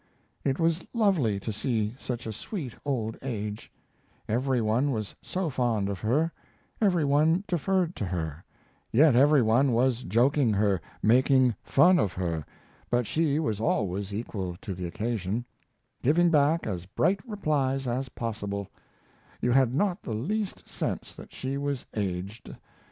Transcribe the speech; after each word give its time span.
It 0.43 0.59
was 0.59 0.83
lovely 0.95 1.39
to 1.41 1.53
see 1.53 1.93
such 1.99 2.25
a 2.25 2.33
sweet 2.33 2.73
old 2.85 3.17
age; 3.21 3.71
every 4.27 4.59
one 4.59 4.89
was 4.89 5.13
so 5.21 5.47
fond 5.51 5.89
of 5.89 5.99
her, 5.99 6.31
every 6.81 7.05
one 7.05 7.43
deferred 7.47 7.95
to 7.97 8.05
her, 8.05 8.43
yet 8.91 9.15
every 9.15 9.43
one 9.43 9.73
was 9.73 10.01
joking 10.01 10.53
her, 10.53 10.81
making 11.03 11.53
fun 11.61 11.99
of 11.99 12.13
her, 12.13 12.43
but 12.89 13.05
she 13.05 13.37
was 13.37 13.61
always 13.61 14.11
equal 14.11 14.57
to 14.63 14.73
the 14.73 14.87
occasion, 14.87 15.45
giving 16.01 16.31
back 16.31 16.65
as 16.65 16.87
bright 16.87 17.19
replies 17.27 17.87
as 17.87 18.09
possible; 18.09 18.69
you 19.39 19.51
had 19.51 19.71
not 19.71 20.01
the 20.01 20.15
least 20.15 20.67
sense 20.67 21.15
that 21.15 21.31
she 21.31 21.59
was 21.59 21.85
aged. 21.95 22.55